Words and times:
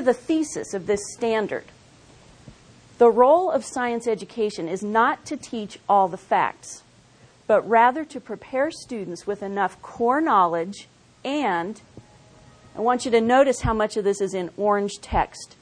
the 0.00 0.14
thesis 0.14 0.74
of 0.74 0.86
this 0.86 1.00
standard. 1.14 1.64
The 2.98 3.10
role 3.10 3.50
of 3.50 3.64
science 3.64 4.06
education 4.06 4.68
is 4.68 4.82
not 4.82 5.24
to 5.26 5.36
teach 5.36 5.78
all 5.88 6.08
the 6.08 6.16
facts, 6.16 6.82
but 7.46 7.68
rather 7.68 8.04
to 8.04 8.20
prepare 8.20 8.70
students 8.70 9.26
with 9.26 9.42
enough 9.42 9.80
core 9.82 10.20
knowledge 10.20 10.88
and, 11.24 11.80
I 12.76 12.80
want 12.80 13.04
you 13.04 13.10
to 13.12 13.20
notice 13.20 13.60
how 13.62 13.74
much 13.74 13.96
of 13.96 14.04
this 14.04 14.20
is 14.20 14.34
in 14.34 14.50
orange 14.56 15.00
text, 15.00 15.56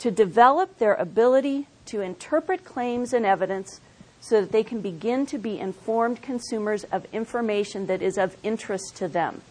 to 0.00 0.10
develop 0.10 0.78
their 0.78 0.94
ability 0.94 1.66
to 1.86 2.00
interpret 2.00 2.64
claims 2.64 3.12
and 3.12 3.24
evidence 3.24 3.80
so 4.20 4.40
that 4.40 4.52
they 4.52 4.62
can 4.62 4.80
begin 4.80 5.26
to 5.26 5.38
be 5.38 5.58
informed 5.58 6.22
consumers 6.22 6.84
of 6.84 7.06
information 7.12 7.86
that 7.86 8.00
is 8.00 8.16
of 8.16 8.36
interest 8.42 8.96
to 8.96 9.08
them. 9.08 9.42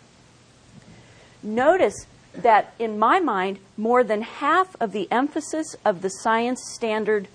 Notice 1.44 2.08
that, 2.36 2.74
in 2.80 2.98
my 2.98 3.20
mind, 3.20 3.60
more 3.78 4.04
than 4.04 4.22
half 4.22 4.76
of 4.80 4.92
the 4.92 5.12
emphasis 5.12 5.76
of 5.86 6.02
the 6.02 6.10
science 6.10 6.62
standard 6.74 7.28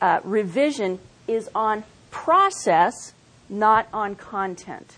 uh, 0.00 0.20
revision 0.24 0.98
is 1.26 1.48
on 1.54 1.84
process, 2.10 3.12
not 3.48 3.88
on 3.92 4.14
content. 4.14 4.96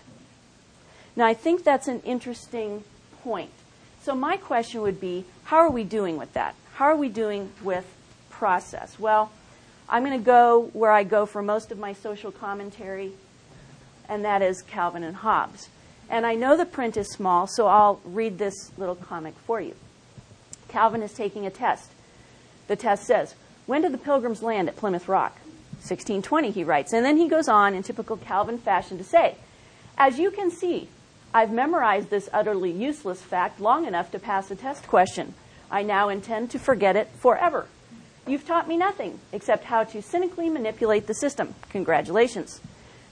Now, 1.15 1.25
I 1.25 1.33
think 1.33 1.63
that's 1.63 1.87
an 1.87 2.01
interesting 2.01 2.83
point. 3.23 3.51
So, 4.01 4.15
my 4.15 4.37
question 4.37 4.81
would 4.81 5.01
be 5.01 5.25
how 5.45 5.57
are 5.57 5.71
we 5.71 5.83
doing 5.83 6.17
with 6.17 6.33
that? 6.33 6.55
How 6.75 6.85
are 6.85 6.95
we 6.95 7.09
doing 7.09 7.51
with 7.63 7.85
process? 8.29 8.99
Well, 8.99 9.31
I'm 9.89 10.05
going 10.05 10.17
to 10.17 10.23
go 10.23 10.69
where 10.73 10.91
I 10.91 11.03
go 11.03 11.25
for 11.25 11.41
most 11.41 11.71
of 11.71 11.79
my 11.79 11.93
social 11.93 12.31
commentary, 12.31 13.11
and 14.07 14.23
that 14.23 14.41
is 14.41 14.61
Calvin 14.61 15.03
and 15.03 15.17
Hobbes. 15.17 15.69
And 16.09 16.25
I 16.25 16.33
know 16.33 16.57
the 16.57 16.65
print 16.65 16.97
is 16.97 17.11
small, 17.11 17.45
so 17.45 17.67
I'll 17.67 18.01
read 18.03 18.37
this 18.37 18.71
little 18.77 18.95
comic 18.95 19.35
for 19.45 19.61
you. 19.61 19.75
Calvin 20.67 21.03
is 21.03 21.13
taking 21.13 21.45
a 21.45 21.51
test. 21.51 21.91
The 22.67 22.75
test 22.75 23.05
says, 23.05 23.35
When 23.65 23.81
did 23.81 23.93
the 23.93 23.97
pilgrims 23.97 24.41
land 24.41 24.69
at 24.69 24.75
Plymouth 24.75 25.07
Rock? 25.07 25.33
1620, 25.81 26.51
he 26.51 26.63
writes. 26.63 26.93
And 26.93 27.05
then 27.05 27.17
he 27.17 27.29
goes 27.29 27.47
on 27.47 27.73
in 27.73 27.83
typical 27.83 28.17
Calvin 28.17 28.57
fashion 28.57 28.97
to 28.97 29.03
say, 29.03 29.35
As 29.97 30.19
you 30.19 30.31
can 30.31 30.51
see, 30.51 30.89
I've 31.33 31.51
memorized 31.51 32.09
this 32.09 32.27
utterly 32.33 32.71
useless 32.71 33.21
fact 33.21 33.59
long 33.59 33.85
enough 33.85 34.11
to 34.11 34.19
pass 34.19 34.49
a 34.49 34.55
test 34.55 34.87
question. 34.87 35.35
I 35.69 35.83
now 35.83 36.09
intend 36.09 36.49
to 36.51 36.59
forget 36.59 36.95
it 36.95 37.07
forever. 37.19 37.67
You've 38.25 38.45
taught 38.45 38.67
me 38.67 38.77
nothing 38.77 39.19
except 39.31 39.65
how 39.65 39.83
to 39.85 40.01
cynically 40.01 40.49
manipulate 40.49 41.07
the 41.07 41.13
system. 41.13 41.53
Congratulations. 41.69 42.61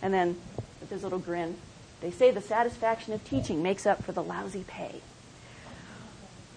And 0.02 0.14
then, 0.14 0.38
with 0.82 0.89
his 0.89 1.04
little 1.04 1.20
grin, 1.20 1.56
they 2.02 2.12
say 2.12 2.31
the 2.31 2.42
satisfaction 2.42 3.14
of 3.14 3.23
teaching 3.23 3.64
makes 3.64 3.86
up 3.86 4.03
for 4.03 4.12
the 4.12 4.23
lousy 4.23 4.64
pay. 4.67 5.02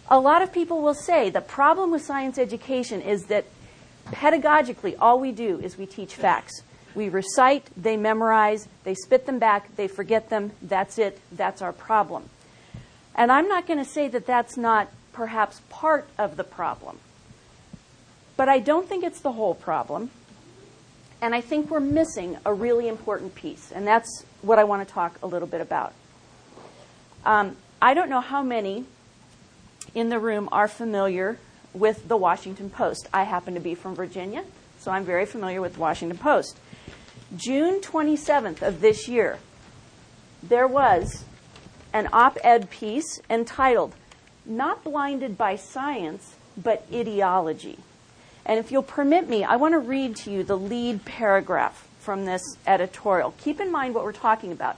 A 0.08 0.18
lot 0.18 0.42
of 0.42 0.52
people 0.52 0.82
will 0.82 0.94
say 0.94 1.30
the 1.30 1.40
problem 1.40 1.90
with 1.90 2.02
science 2.02 2.36
education 2.38 3.00
is 3.00 3.26
that 3.26 3.44
pedagogically, 4.06 4.96
all 5.00 5.20
we 5.20 5.32
do 5.32 5.60
is 5.60 5.78
we 5.78 5.86
teach 5.86 6.14
facts. 6.14 6.62
We 6.94 7.08
recite, 7.08 7.68
they 7.76 7.96
memorize, 7.96 8.66
they 8.82 8.94
spit 8.94 9.26
them 9.26 9.38
back, 9.38 9.76
they 9.76 9.86
forget 9.86 10.28
them, 10.28 10.52
that's 10.60 10.98
it, 10.98 11.20
that's 11.30 11.62
our 11.62 11.72
problem. 11.72 12.28
And 13.14 13.30
I'm 13.30 13.46
not 13.46 13.66
going 13.66 13.78
to 13.78 13.88
say 13.88 14.08
that 14.08 14.26
that's 14.26 14.56
not 14.56 14.88
perhaps 15.12 15.60
part 15.70 16.08
of 16.18 16.36
the 16.36 16.44
problem. 16.44 16.98
But 18.36 18.48
I 18.48 18.58
don't 18.58 18.88
think 18.88 19.04
it's 19.04 19.20
the 19.20 19.32
whole 19.32 19.54
problem. 19.54 20.10
And 21.22 21.34
I 21.34 21.40
think 21.40 21.70
we're 21.70 21.80
missing 21.80 22.38
a 22.46 22.54
really 22.54 22.88
important 22.88 23.34
piece, 23.34 23.70
and 23.72 23.86
that's 23.86 24.24
what 24.42 24.58
I 24.58 24.64
want 24.64 24.86
to 24.86 24.92
talk 24.92 25.18
a 25.22 25.26
little 25.26 25.48
bit 25.48 25.60
about. 25.60 25.92
Um, 27.24 27.56
I 27.82 27.92
don't 27.92 28.08
know 28.08 28.20
how 28.20 28.42
many 28.42 28.86
in 29.94 30.08
the 30.08 30.18
room 30.18 30.48
are 30.50 30.68
familiar 30.68 31.38
with 31.74 32.08
the 32.08 32.16
Washington 32.16 32.70
Post. 32.70 33.08
I 33.12 33.24
happen 33.24 33.54
to 33.54 33.60
be 33.60 33.74
from 33.74 33.94
Virginia, 33.94 34.44
so 34.78 34.90
I'm 34.90 35.04
very 35.04 35.26
familiar 35.26 35.60
with 35.60 35.74
the 35.74 35.80
Washington 35.80 36.18
Post. 36.18 36.58
June 37.36 37.80
27th 37.80 38.62
of 38.62 38.80
this 38.80 39.06
year, 39.06 39.38
there 40.42 40.66
was 40.66 41.24
an 41.92 42.08
op 42.12 42.38
ed 42.42 42.70
piece 42.70 43.20
entitled, 43.28 43.94
Not 44.46 44.82
Blinded 44.82 45.36
by 45.36 45.56
Science, 45.56 46.36
but 46.56 46.86
Ideology. 46.92 47.78
And 48.46 48.58
if 48.58 48.72
you'll 48.72 48.82
permit 48.82 49.28
me, 49.28 49.44
I 49.44 49.56
want 49.56 49.74
to 49.74 49.78
read 49.78 50.16
to 50.16 50.30
you 50.30 50.42
the 50.42 50.56
lead 50.56 51.04
paragraph 51.04 51.88
from 52.00 52.24
this 52.24 52.42
editorial. 52.66 53.34
Keep 53.38 53.60
in 53.60 53.70
mind 53.70 53.94
what 53.94 54.04
we're 54.04 54.12
talking 54.12 54.52
about. 54.52 54.76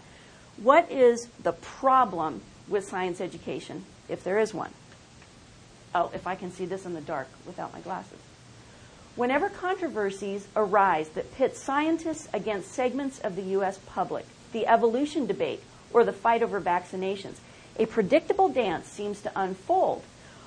What 0.56 0.90
is 0.90 1.28
the 1.42 1.52
problem 1.52 2.42
with 2.68 2.86
science 2.86 3.20
education, 3.20 3.84
if 4.08 4.22
there 4.24 4.38
is 4.38 4.52
one? 4.52 4.72
Oh, 5.94 6.10
if 6.14 6.26
I 6.26 6.34
can 6.34 6.50
see 6.50 6.66
this 6.66 6.86
in 6.86 6.94
the 6.94 7.00
dark 7.00 7.28
without 7.46 7.72
my 7.72 7.80
glasses. 7.80 8.18
Whenever 9.14 9.50
controversies 9.50 10.46
arise 10.56 11.10
that 11.10 11.34
pit 11.34 11.56
scientists 11.56 12.28
against 12.32 12.72
segments 12.72 13.18
of 13.18 13.36
the 13.36 13.42
U.S. 13.42 13.78
public, 13.86 14.24
the 14.52 14.66
evolution 14.66 15.26
debate, 15.26 15.62
or 15.92 16.02
the 16.04 16.12
fight 16.12 16.42
over 16.42 16.60
vaccinations, 16.60 17.36
a 17.78 17.86
predictable 17.86 18.48
dance 18.48 18.86
seems 18.86 19.20
to 19.20 19.32
unfold. 19.36 20.02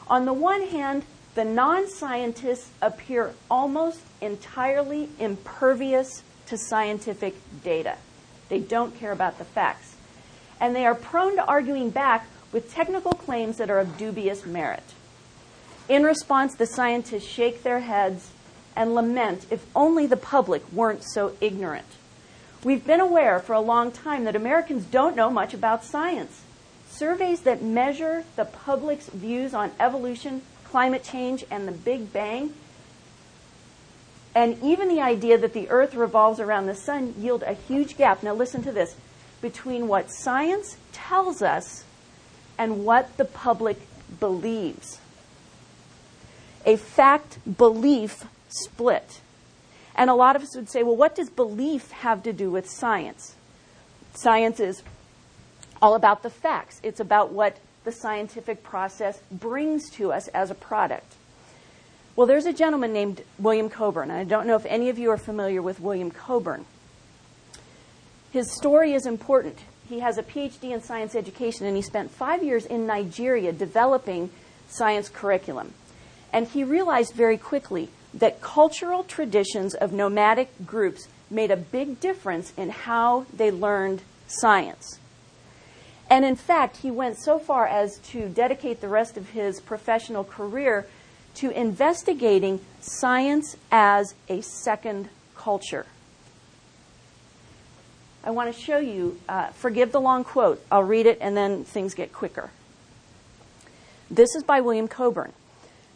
On 0.08 0.26
the 0.26 0.34
one 0.34 0.64
hand, 0.68 1.04
the 1.36 1.46
non 1.46 1.88
scientists 1.90 2.72
appear 2.82 3.34
almost 3.52 4.00
entirely 4.22 5.10
impervious 5.20 6.24
to 6.48 6.58
scientific 6.58 7.36
data. 7.64 7.98
They 8.50 8.60
don't 8.60 8.98
care 8.98 9.12
about 9.12 9.38
the 9.38 9.46
facts. 9.46 9.96
And 10.60 10.76
they 10.76 10.86
are 10.86 10.96
prone 10.96 11.36
to 11.36 11.46
arguing 11.46 11.90
back 11.90 12.28
with 12.52 12.74
technical 12.74 13.12
claims 13.12 13.58
that 13.58 13.70
are 13.70 13.80
of 13.80 13.98
dubious 13.98 14.46
merit. 14.46 14.84
In 15.90 16.04
response, 16.04 16.56
the 16.56 16.66
scientists 16.66 17.28
shake 17.28 17.64
their 17.64 17.82
heads 17.82 18.32
and 18.76 18.96
lament 18.96 19.46
if 19.52 19.66
only 19.76 20.08
the 20.08 20.18
public 20.18 20.64
weren't 20.72 21.04
so 21.04 21.34
ignorant. 21.42 21.86
We've 22.64 22.86
been 22.86 23.02
aware 23.02 23.40
for 23.40 23.54
a 23.54 23.60
long 23.60 23.92
time 23.92 24.24
that 24.24 24.36
Americans 24.36 24.86
don't 24.86 25.16
know 25.16 25.30
much 25.30 25.54
about 25.54 25.84
science. 25.84 26.42
Surveys 26.90 27.42
that 27.42 27.62
measure 27.62 28.24
the 28.38 28.46
public's 28.46 29.10
views 29.10 29.54
on 29.54 29.72
evolution 29.80 30.42
climate 30.66 31.04
change 31.04 31.46
and 31.50 31.68
the 31.68 31.72
Big 31.72 32.12
Bang, 32.12 32.54
and 34.36 34.62
even 34.62 34.90
the 34.90 35.02
idea 35.02 35.38
that 35.38 35.54
the 35.54 35.70
Earth 35.70 35.96
revolves 35.96 36.40
around 36.40 36.66
the 36.66 36.76
sun 36.76 37.14
yield 37.18 37.44
a 37.44 37.54
huge 37.54 37.98
gap. 37.98 38.22
Now, 38.22 38.34
listen 38.34 38.62
to 38.64 38.72
this 38.72 38.96
between 39.42 39.88
what 39.88 40.12
science 40.12 40.78
tells 40.92 41.42
us 41.42 41.86
and 42.58 42.84
what 42.86 43.16
the 43.18 43.26
public 43.26 43.80
believes. 44.20 45.00
A 46.66 46.76
fact 46.76 47.40
belief 47.58 48.26
split. 48.50 49.22
And 49.96 50.10
a 50.10 50.16
lot 50.16 50.36
of 50.36 50.44
us 50.44 50.56
would 50.56 50.70
say, 50.70 50.84
well, 50.84 50.96
what 50.96 51.16
does 51.16 51.30
belief 51.30 51.92
have 51.92 52.24
to 52.24 52.34
do 52.34 52.52
with 52.52 52.70
science? 52.70 53.36
Science 54.14 54.60
is 54.60 54.84
all 55.82 55.96
about 55.96 56.24
the 56.24 56.30
facts, 56.30 56.80
it's 56.84 57.00
about 57.00 57.32
what 57.32 57.58
the 57.86 57.92
scientific 57.92 58.64
process 58.64 59.20
brings 59.32 59.90
to 59.92 60.12
us 60.12 60.28
as 60.30 60.52
a 60.52 60.56
product. 60.56 61.14
Well, 62.16 62.28
there's 62.28 62.46
a 62.46 62.54
gentleman 62.54 62.94
named 62.94 63.24
William 63.38 63.70
Cobern. 63.70 64.10
I 64.10 64.24
don't 64.24 64.48
know 64.48 64.56
if 64.56 64.66
any 64.66 64.90
of 64.90 64.98
you 64.98 65.12
are 65.12 65.18
familiar 65.18 65.62
with 65.62 65.80
William 65.80 66.12
Cobern. 66.12 66.66
His 68.32 68.52
story 68.52 68.94
is 68.94 69.06
important. 69.06 69.60
He 69.88 70.00
has 70.00 70.18
a 70.18 70.24
PhD 70.24 70.72
in 70.72 70.82
science 70.82 71.14
education, 71.16 71.66
and 71.66 71.76
he 71.76 71.82
spent 71.82 72.12
five 72.12 72.44
years 72.44 72.66
in 72.66 72.88
Nigeria 72.88 73.54
developing 73.54 74.30
science 74.68 75.10
curriculum. 75.10 75.74
And 76.34 76.48
he 76.48 76.64
realized 76.64 77.14
very 77.14 77.38
quickly 77.38 77.90
that 78.14 78.42
cultural 78.42 79.04
traditions 79.04 79.74
of 79.74 79.94
nomadic 79.94 80.50
groups 80.66 81.08
made 81.30 81.52
a 81.52 81.58
big 81.58 82.00
difference 82.00 82.54
in 82.58 82.70
how 82.70 83.26
they 83.34 83.52
learned 83.52 84.02
science. 84.28 85.00
And 86.10 86.24
in 86.24 86.36
fact, 86.36 86.78
he 86.78 86.92
went 86.92 87.18
so 87.18 87.40
far 87.40 87.68
as 87.68 87.98
to 88.10 88.30
dedicate 88.30 88.82
the 88.82 88.88
rest 88.88 89.18
of 89.18 89.32
his 89.32 89.60
professional 89.60 90.24
career 90.24 90.86
to 91.36 91.50
investigating 91.50 92.62
science 92.80 93.58
as 93.72 94.14
a 94.30 94.42
second 94.42 95.10
culture. 95.36 95.86
I 98.24 98.32
want 98.32 98.54
to 98.54 98.60
show 98.60 98.78
you, 98.78 99.20
uh, 99.30 99.48
forgive 99.50 99.92
the 99.92 100.02
long 100.02 100.24
quote, 100.24 100.64
I'll 100.72 100.84
read 100.84 101.06
it 101.06 101.20
and 101.22 101.36
then 101.38 101.64
things 101.64 101.94
get 101.94 102.12
quicker. 102.12 102.50
This 104.10 104.36
is 104.36 104.44
by 104.44 104.62
William 104.62 104.88
Cobern. 104.88 105.34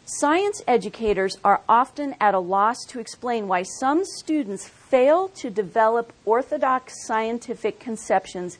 Science 0.04 0.60
educators 0.66 1.38
are 1.44 1.60
often 1.68 2.16
at 2.20 2.34
a 2.34 2.38
loss 2.38 2.84
to 2.88 2.98
explain 2.98 3.46
why 3.46 3.62
some 3.62 4.04
students 4.04 4.68
fail 4.68 5.28
to 5.28 5.50
develop 5.50 6.12
orthodox 6.24 7.06
scientific 7.06 7.78
conceptions 7.78 8.58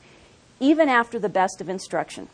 even 0.61 0.87
after 0.87 1.19
the 1.19 1.27
best 1.27 1.59
of 1.59 1.67
instruction. 1.67 2.29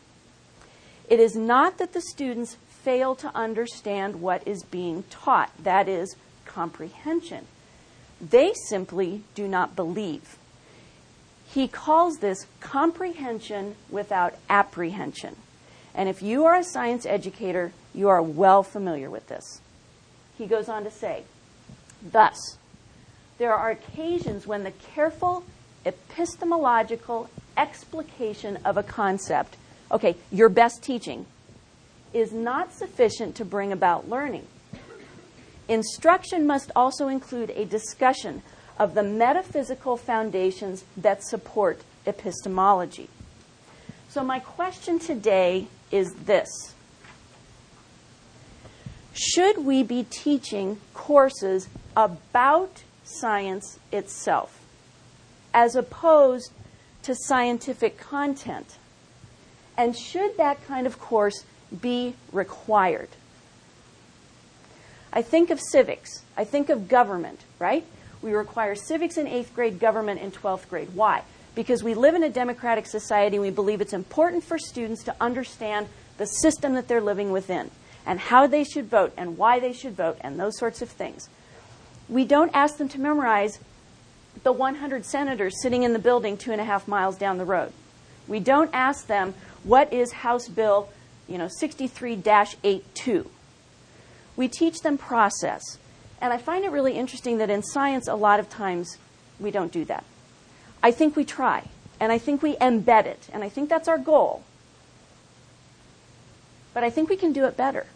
It 1.08 1.18
is 1.18 1.34
not 1.34 1.78
that 1.78 1.94
the 1.94 2.00
students 2.00 2.56
fail 2.68 3.16
to 3.16 3.34
understand 3.34 4.20
what 4.20 4.46
is 4.46 4.62
being 4.62 5.02
taught, 5.10 5.50
that 5.58 5.88
is, 5.88 6.14
comprehension. 6.44 7.46
They 8.20 8.52
simply 8.68 9.22
do 9.34 9.48
not 9.48 9.74
believe. 9.74 10.36
He 11.48 11.66
calls 11.66 12.18
this 12.18 12.46
comprehension 12.60 13.74
without 13.90 14.34
apprehension. 14.50 15.36
And 15.94 16.08
if 16.08 16.22
you 16.22 16.44
are 16.44 16.54
a 16.54 16.64
science 16.64 17.06
educator, 17.06 17.72
You 17.94 18.08
are 18.08 18.22
well 18.22 18.62
familiar 18.62 19.10
with 19.10 19.26
this. 19.26 19.60
He 20.36 20.46
goes 20.46 20.68
on 20.68 20.84
to 20.84 20.90
say, 20.90 21.24
Thus, 22.00 22.58
there 23.38 23.52
are 23.52 23.70
occasions 23.70 24.46
when 24.46 24.62
the 24.62 24.70
careful 24.70 25.42
epistemological 25.84 27.28
explication 27.56 28.58
of 28.64 28.76
a 28.76 28.82
concept, 28.82 29.56
okay, 29.90 30.16
your 30.30 30.48
best 30.48 30.82
teaching, 30.82 31.26
is 32.12 32.32
not 32.32 32.72
sufficient 32.72 33.34
to 33.36 33.44
bring 33.44 33.72
about 33.72 34.08
learning. 34.08 34.46
Instruction 35.68 36.46
must 36.46 36.70
also 36.74 37.08
include 37.08 37.50
a 37.50 37.64
discussion 37.64 38.42
of 38.78 38.94
the 38.94 39.02
metaphysical 39.02 39.96
foundations 39.96 40.84
that 40.96 41.22
support 41.22 41.82
epistemology. 42.06 43.08
So, 44.08 44.24
my 44.24 44.38
question 44.38 44.98
today 44.98 45.66
is 45.90 46.14
this 46.14 46.48
Should 49.12 49.58
we 49.58 49.82
be 49.82 50.04
teaching 50.04 50.80
courses 50.94 51.68
about 51.94 52.82
science 53.04 53.78
itself 53.92 54.57
as 55.52 55.74
opposed 55.74 56.52
to 57.02 57.14
scientific 57.14 57.98
content? 57.98 58.76
And 59.76 59.96
should 59.96 60.36
that 60.36 60.66
kind 60.66 60.86
of 60.86 60.98
course 60.98 61.44
be 61.80 62.14
required? 62.32 63.08
I 65.12 65.22
think 65.22 65.50
of 65.50 65.60
civics, 65.60 66.22
I 66.36 66.44
think 66.44 66.68
of 66.68 66.88
government, 66.88 67.40
right? 67.58 67.84
We 68.20 68.32
require 68.32 68.74
civics 68.74 69.16
in 69.16 69.26
eighth 69.26 69.54
grade, 69.54 69.78
government 69.78 70.20
in 70.20 70.30
12th 70.30 70.68
grade. 70.68 70.88
Why? 70.94 71.22
Because 71.54 71.82
we 71.82 71.94
live 71.94 72.14
in 72.14 72.22
a 72.22 72.28
democratic 72.28 72.86
society 72.86 73.36
and 73.36 73.42
we 73.42 73.50
believe 73.50 73.80
it's 73.80 73.92
important 73.92 74.44
for 74.44 74.58
students 74.58 75.04
to 75.04 75.14
understand 75.20 75.88
the 76.18 76.26
system 76.26 76.74
that 76.74 76.88
they're 76.88 77.00
living 77.00 77.30
within 77.30 77.70
and 78.04 78.18
how 78.18 78.46
they 78.46 78.64
should 78.64 78.88
vote 78.88 79.12
and 79.16 79.38
why 79.38 79.60
they 79.60 79.72
should 79.72 79.96
vote 79.96 80.18
and 80.20 80.38
those 80.38 80.58
sorts 80.58 80.82
of 80.82 80.88
things. 80.88 81.28
We 82.08 82.24
don't 82.24 82.50
ask 82.54 82.76
them 82.76 82.88
to 82.90 83.00
memorize 83.00 83.58
the 84.42 84.52
100 84.52 85.04
senators 85.04 85.60
sitting 85.62 85.82
in 85.82 85.92
the 85.92 85.98
building 85.98 86.36
two 86.36 86.52
and 86.52 86.60
a 86.60 86.64
half 86.64 86.86
miles 86.88 87.16
down 87.16 87.38
the 87.38 87.44
road. 87.44 87.72
We 88.26 88.40
don't 88.40 88.70
ask 88.72 89.06
them 89.06 89.34
what 89.64 89.92
is 89.92 90.12
House 90.12 90.48
Bill, 90.48 90.88
you 91.26 91.38
know, 91.38 91.48
63-82. 91.60 93.26
We 94.36 94.48
teach 94.48 94.80
them 94.80 94.98
process. 94.98 95.78
And 96.20 96.32
I 96.32 96.38
find 96.38 96.64
it 96.64 96.70
really 96.70 96.94
interesting 96.94 97.38
that 97.38 97.50
in 97.50 97.62
science, 97.62 98.08
a 98.08 98.14
lot 98.14 98.40
of 98.40 98.48
times 98.48 98.98
we 99.38 99.50
don't 99.50 99.72
do 99.72 99.84
that. 99.86 100.04
I 100.82 100.90
think 100.90 101.16
we 101.16 101.24
try, 101.24 101.64
and 102.00 102.12
I 102.12 102.18
think 102.18 102.42
we 102.42 102.56
embed 102.56 103.06
it, 103.06 103.28
and 103.32 103.42
I 103.42 103.48
think 103.48 103.68
that's 103.68 103.88
our 103.88 103.98
goal. 103.98 104.42
But 106.74 106.84
I 106.84 106.90
think 106.90 107.08
we 107.08 107.16
can 107.16 107.32
do 107.32 107.44
it 107.46 107.56
better. 107.56 107.86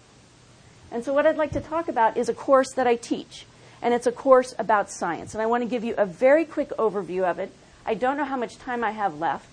And 0.91 1.05
so, 1.05 1.13
what 1.13 1.27
I'd 1.27 1.37
like 1.37 1.53
to 1.53 1.61
talk 1.61 1.89
about 1.89 2.17
is 2.17 2.29
a 2.29 2.35
course 2.35 2.73
that 2.75 2.87
I 2.87 2.97
teach, 2.97 3.47
and 3.83 3.93
it's 3.93 4.07
a 4.07 4.13
course 4.13 4.55
about 4.59 4.91
science. 4.91 5.35
And 5.35 5.43
I 5.43 5.47
want 5.47 5.63
to 5.65 5.69
give 5.69 5.85
you 5.85 5.95
a 5.97 6.07
very 6.07 6.45
quick 6.45 6.71
overview 6.79 7.25
of 7.25 7.39
it. 7.39 7.53
I 7.85 7.95
don't 7.95 8.17
know 8.17 8.25
how 8.25 8.37
much 8.37 8.57
time 8.57 8.85
I 8.85 8.93
have 8.93 9.19
left. 9.19 9.49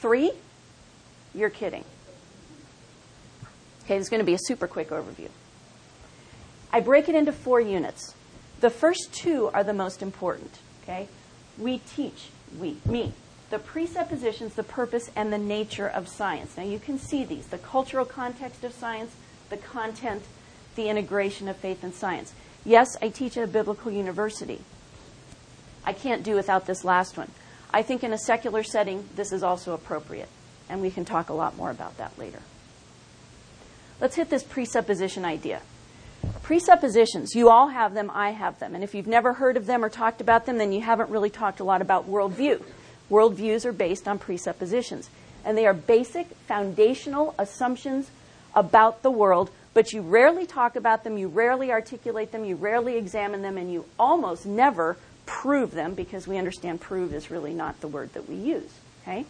Three? 0.00 0.32
You're 1.34 1.50
kidding. 1.50 1.84
Okay, 3.84 3.96
it's 3.96 4.08
going 4.08 4.20
to 4.20 4.26
be 4.26 4.34
a 4.34 4.38
super 4.38 4.66
quick 4.66 4.90
overview. 4.90 5.28
I 6.72 6.80
break 6.80 7.08
it 7.08 7.14
into 7.14 7.32
four 7.32 7.60
units. 7.60 8.14
The 8.60 8.70
first 8.70 9.12
two 9.12 9.48
are 9.54 9.62
the 9.62 9.72
most 9.72 10.02
important. 10.02 10.58
Okay, 10.82 11.08
we 11.58 11.78
teach 11.78 12.28
we 12.58 12.78
me 12.84 13.12
the 13.50 13.58
presuppositions, 13.58 14.54
the 14.54 14.64
purpose, 14.64 15.10
and 15.14 15.32
the 15.32 15.38
nature 15.38 15.86
of 15.86 16.08
science. 16.08 16.56
Now 16.56 16.64
you 16.64 16.80
can 16.80 16.98
see 16.98 17.24
these: 17.24 17.46
the 17.46 17.58
cultural 17.58 18.04
context 18.04 18.64
of 18.64 18.72
science, 18.72 19.14
the 19.50 19.56
content, 19.56 20.24
the 20.76 20.88
integration 20.88 21.48
of 21.48 21.56
faith 21.56 21.82
and 21.82 21.94
science. 21.94 22.32
Yes, 22.64 22.96
I 23.02 23.08
teach 23.08 23.36
at 23.36 23.44
a 23.44 23.46
biblical 23.46 23.90
university. 23.90 24.60
I 25.84 25.92
can't 25.92 26.22
do 26.22 26.34
without 26.34 26.66
this 26.66 26.84
last 26.84 27.16
one. 27.16 27.30
I 27.70 27.82
think 27.82 28.02
in 28.02 28.12
a 28.12 28.18
secular 28.18 28.62
setting, 28.62 29.08
this 29.14 29.32
is 29.32 29.42
also 29.42 29.72
appropriate, 29.72 30.28
and 30.68 30.80
we 30.80 30.90
can 30.90 31.04
talk 31.04 31.28
a 31.28 31.34
lot 31.34 31.56
more 31.56 31.70
about 31.70 31.96
that 31.98 32.18
later. 32.18 32.40
Let's 34.00 34.16
hit 34.16 34.30
this 34.30 34.42
presupposition 34.42 35.24
idea. 35.24 35.62
Presuppositions, 36.42 37.34
you 37.34 37.48
all 37.48 37.68
have 37.68 37.94
them, 37.94 38.10
I 38.12 38.30
have 38.30 38.58
them. 38.58 38.74
And 38.74 38.84
if 38.84 38.94
you've 38.94 39.06
never 39.06 39.34
heard 39.34 39.56
of 39.56 39.66
them 39.66 39.84
or 39.84 39.88
talked 39.88 40.20
about 40.20 40.46
them, 40.46 40.58
then 40.58 40.72
you 40.72 40.80
haven't 40.80 41.10
really 41.10 41.30
talked 41.30 41.60
a 41.60 41.64
lot 41.64 41.82
about 41.82 42.10
worldview. 42.10 42.62
Worldviews 43.10 43.64
are 43.64 43.72
based 43.72 44.08
on 44.08 44.18
presuppositions, 44.18 45.08
and 45.44 45.56
they 45.56 45.66
are 45.66 45.74
basic, 45.74 46.26
foundational 46.48 47.34
assumptions 47.38 48.10
about 48.54 49.02
the 49.02 49.10
world, 49.10 49.50
but 49.76 49.92
you 49.92 50.00
rarely 50.00 50.46
talk 50.46 50.74
about 50.74 51.04
them, 51.04 51.18
you 51.18 51.28
rarely 51.28 51.70
articulate 51.70 52.32
them, 52.32 52.46
you 52.46 52.56
rarely 52.56 52.96
examine 52.96 53.42
them, 53.42 53.58
and 53.58 53.70
you 53.70 53.84
almost 53.98 54.46
never 54.46 54.96
prove 55.26 55.72
them 55.72 55.92
because 55.92 56.26
we 56.26 56.38
understand 56.38 56.80
prove 56.80 57.12
is 57.12 57.30
really 57.30 57.52
not 57.52 57.78
the 57.82 57.86
word 57.86 58.10
that 58.14 58.26
we 58.26 58.36
use. 58.36 58.70
Okay? 59.02 59.26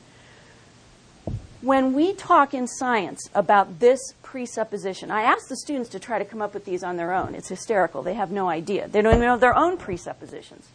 When 1.62 1.94
we 1.94 2.12
talk 2.12 2.54
in 2.54 2.68
science 2.68 3.28
about 3.34 3.80
this 3.80 3.98
presupposition, 4.22 5.10
I 5.10 5.22
ask 5.22 5.48
the 5.48 5.56
students 5.56 5.88
to 5.90 5.98
try 5.98 6.20
to 6.20 6.24
come 6.24 6.40
up 6.40 6.54
with 6.54 6.64
these 6.64 6.84
on 6.84 6.96
their 6.96 7.12
own. 7.12 7.34
It's 7.34 7.48
hysterical. 7.48 8.04
They 8.04 8.14
have 8.14 8.30
no 8.30 8.48
idea. 8.48 8.86
They 8.86 9.02
don't 9.02 9.14
even 9.14 9.26
know 9.26 9.36
their 9.36 9.56
own 9.56 9.76
presuppositions. 9.76 10.68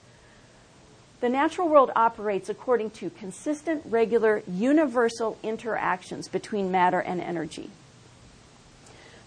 The 1.21 1.29
natural 1.29 1.69
world 1.69 1.91
operates 1.95 2.49
according 2.49 2.89
to 2.89 3.09
consistent, 3.09 3.83
regular, 3.85 4.43
universal 4.49 5.37
interactions 5.41 6.27
between 6.27 6.71
matter 6.71 6.99
and 6.99 7.21
energy. 7.21 7.69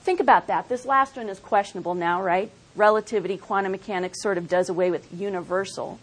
Think 0.05 0.21
about 0.21 0.47
that. 0.49 0.69
This 0.69 0.85
last 0.85 1.17
one 1.17 1.31
is 1.31 1.39
questionable 1.39 1.95
now, 1.95 2.23
right? 2.23 2.51
Relativity, 2.77 3.39
quantum 3.39 3.73
mechanics 3.73 4.23
sort 4.23 4.37
of 4.37 4.49
does 4.49 4.69
away 4.69 4.91
with 4.91 5.13
universal. 5.13 5.99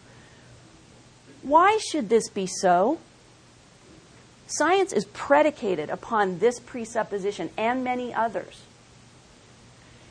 Why 1.44 1.78
should 1.78 2.10
this 2.10 2.28
be 2.28 2.48
so? 2.48 3.00
Science 4.48 4.92
is 4.92 5.06
predicated 5.06 5.90
upon 5.90 6.40
this 6.40 6.60
presupposition 6.60 7.52
and 7.58 7.84
many 7.84 8.14
others. 8.14 8.64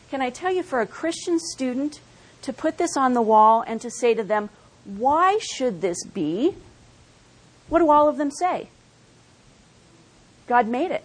Can 0.08 0.22
I 0.22 0.30
tell 0.30 0.52
you, 0.52 0.62
for 0.62 0.80
a 0.80 0.86
Christian 0.86 1.38
student 1.38 2.00
to 2.42 2.52
put 2.52 2.78
this 2.78 2.96
on 2.96 3.14
the 3.14 3.22
wall 3.22 3.62
and 3.66 3.80
to 3.80 3.90
say 3.90 4.14
to 4.14 4.22
them, 4.22 4.50
why 4.84 5.38
should 5.38 5.80
this 5.80 6.04
be? 6.04 6.54
What 7.68 7.80
do 7.80 7.90
all 7.90 8.08
of 8.08 8.18
them 8.18 8.30
say? 8.30 8.68
God 10.46 10.68
made 10.68 10.90
it. 10.90 11.04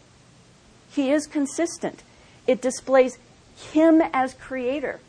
He 0.91 1.11
is 1.11 1.27
consistent. 1.27 2.03
It 2.47 2.61
displays 2.61 3.17
Him 3.73 4.01
as 4.13 4.33
creator. 4.33 4.99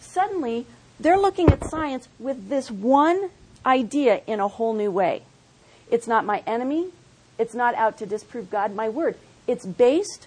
Suddenly, 0.00 0.66
they're 0.98 1.18
looking 1.18 1.50
at 1.50 1.68
science 1.68 2.08
with 2.18 2.48
this 2.48 2.70
one 2.70 3.30
idea 3.66 4.22
in 4.26 4.40
a 4.40 4.48
whole 4.48 4.74
new 4.74 4.90
way. 4.90 5.22
It's 5.90 6.06
not 6.06 6.24
my 6.24 6.42
enemy. 6.46 6.88
It's 7.38 7.54
not 7.54 7.74
out 7.74 7.98
to 7.98 8.06
disprove 8.06 8.50
God, 8.50 8.74
my 8.74 8.88
word. 8.88 9.16
It's 9.46 9.66
based 9.66 10.26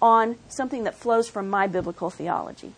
on 0.00 0.36
something 0.48 0.84
that 0.84 0.94
flows 0.94 1.28
from 1.28 1.48
my 1.48 1.66
biblical 1.66 2.10
theology. 2.10 2.72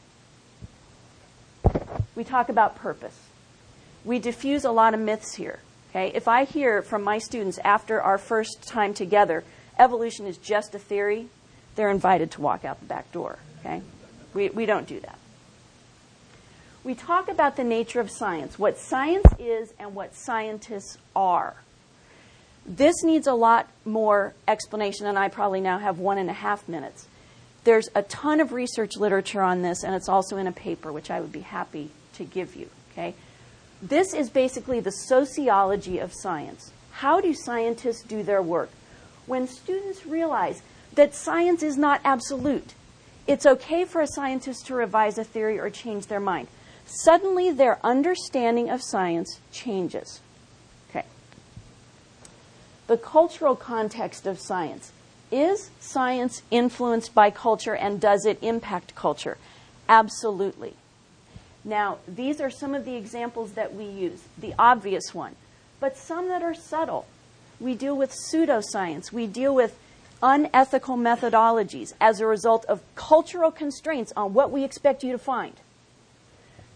We 2.14 2.22
talk 2.22 2.48
about 2.48 2.76
purpose. 2.76 3.18
We 4.04 4.18
diffuse 4.18 4.64
a 4.64 4.70
lot 4.70 4.94
of 4.94 5.00
myths 5.00 5.34
here. 5.34 5.60
Okay? 5.90 6.12
If 6.14 6.28
I 6.28 6.44
hear 6.44 6.82
from 6.82 7.02
my 7.02 7.18
students 7.18 7.58
after 7.64 8.00
our 8.00 8.18
first 8.18 8.62
time 8.62 8.94
together, 8.94 9.42
evolution 9.78 10.26
is 10.26 10.36
just 10.36 10.74
a 10.74 10.78
theory, 10.78 11.28
they're 11.74 11.90
invited 11.90 12.30
to 12.32 12.40
walk 12.40 12.64
out 12.64 12.80
the 12.80 12.86
back 12.86 13.10
door. 13.12 13.38
Okay? 13.60 13.82
We, 14.32 14.50
we 14.50 14.66
don't 14.66 14.86
do 14.86 15.00
that. 15.00 15.18
We 16.82 16.94
talk 16.94 17.28
about 17.28 17.56
the 17.56 17.64
nature 17.64 18.00
of 18.00 18.10
science, 18.10 18.58
what 18.58 18.78
science 18.78 19.26
is 19.38 19.72
and 19.78 19.94
what 19.94 20.14
scientists 20.14 20.98
are. 21.16 21.54
This 22.66 23.02
needs 23.02 23.26
a 23.26 23.32
lot 23.32 23.68
more 23.84 24.34
explanation, 24.46 25.06
and 25.06 25.18
I 25.18 25.28
probably 25.28 25.60
now 25.60 25.78
have 25.78 25.98
one 25.98 26.18
and 26.18 26.28
a 26.28 26.34
half 26.34 26.68
minutes. 26.68 27.06
There's 27.64 27.88
a 27.94 28.02
ton 28.02 28.40
of 28.40 28.52
research 28.52 28.96
literature 28.96 29.40
on 29.40 29.62
this, 29.62 29.82
and 29.82 29.94
it's 29.94 30.08
also 30.08 30.36
in 30.36 30.46
a 30.46 30.52
paper, 30.52 30.92
which 30.92 31.10
I 31.10 31.20
would 31.20 31.32
be 31.32 31.40
happy 31.40 31.90
to 32.14 32.24
give 32.24 32.54
you. 32.54 32.68
Okay? 32.92 33.14
This 33.80 34.12
is 34.12 34.28
basically 34.28 34.80
the 34.80 34.90
sociology 34.90 35.98
of 35.98 36.12
science. 36.12 36.72
How 36.92 37.20
do 37.20 37.34
scientists 37.34 38.02
do 38.02 38.22
their 38.22 38.42
work? 38.42 38.70
When 39.26 39.48
students 39.48 40.06
realize 40.06 40.62
that 40.94 41.14
science 41.14 41.62
is 41.62 41.76
not 41.76 42.00
absolute, 42.04 42.74
it's 43.26 43.46
okay 43.46 43.84
for 43.84 44.00
a 44.00 44.06
scientist 44.06 44.66
to 44.66 44.74
revise 44.74 45.18
a 45.18 45.24
theory 45.24 45.58
or 45.58 45.70
change 45.70 46.06
their 46.06 46.20
mind. 46.20 46.48
Suddenly, 46.86 47.50
their 47.50 47.78
understanding 47.82 48.68
of 48.68 48.82
science 48.82 49.40
changes 49.50 50.20
Okay. 50.90 51.06
the 52.86 52.98
cultural 52.98 53.56
context 53.56 54.26
of 54.26 54.38
science. 54.38 54.92
Is 55.32 55.70
science 55.80 56.42
influenced 56.50 57.14
by 57.14 57.30
culture 57.30 57.74
and 57.74 58.00
does 58.00 58.26
it 58.26 58.38
impact 58.42 58.94
culture? 58.94 59.38
Absolutely. 59.88 60.74
Now, 61.64 61.98
these 62.06 62.40
are 62.40 62.50
some 62.50 62.74
of 62.74 62.84
the 62.84 62.94
examples 62.94 63.52
that 63.52 63.74
we 63.74 63.86
use, 63.86 64.20
the 64.38 64.54
obvious 64.58 65.14
one, 65.14 65.34
but 65.80 65.96
some 65.96 66.28
that 66.28 66.42
are 66.42 66.54
subtle. 66.54 67.06
We 67.58 67.74
deal 67.74 67.96
with 67.96 68.12
pseudoscience, 68.12 69.10
we 69.12 69.26
deal 69.26 69.54
with 69.54 69.78
unethical 70.24 70.96
methodologies 70.96 71.92
as 72.00 72.18
a 72.18 72.26
result 72.26 72.64
of 72.64 72.82
cultural 72.96 73.50
constraints 73.50 74.10
on 74.16 74.32
what 74.32 74.50
we 74.50 74.64
expect 74.64 75.04
you 75.04 75.12
to 75.12 75.18
find. 75.18 75.52